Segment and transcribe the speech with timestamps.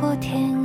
[0.00, 0.59] 过天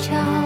[0.00, 0.39] 角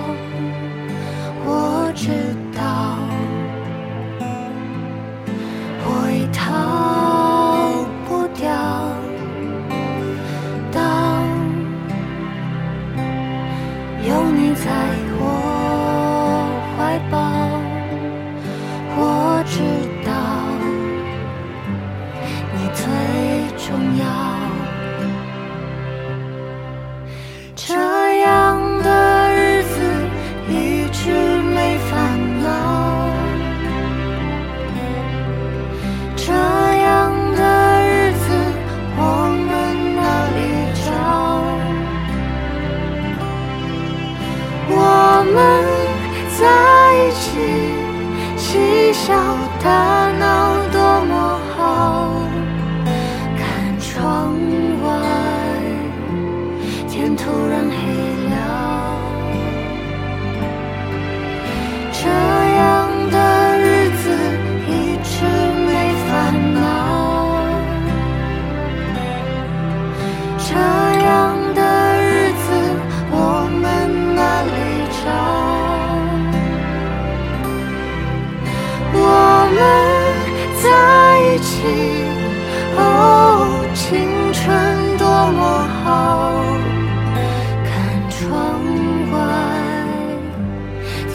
[49.06, 49.14] 笑
[49.62, 50.03] 的。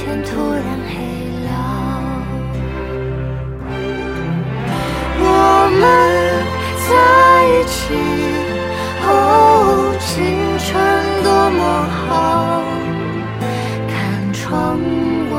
[0.10, 0.96] 天突然黑
[1.46, 1.50] 了
[5.20, 5.24] 我
[5.80, 5.82] 们
[6.90, 6.90] 在
[7.46, 7.78] 一起
[9.06, 9.08] 哦
[10.00, 10.08] 青
[10.58, 10.68] 春
[11.22, 11.62] 多么
[11.94, 12.02] 好
[13.88, 13.94] 看
[14.34, 14.80] 窗
[15.30, 15.38] 外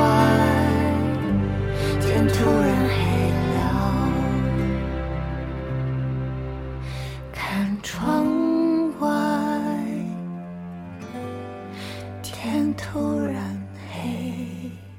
[2.00, 2.98] 天突然黑
[3.56, 3.58] 了
[7.32, 7.90] 看窗
[9.00, 9.08] 外
[12.22, 13.59] 天突然
[14.00, 14.89] Hey.